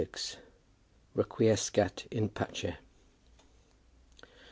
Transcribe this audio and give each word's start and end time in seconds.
REQUIESCAT 1.13 2.07
IN 2.09 2.29
PACE. 2.29 2.71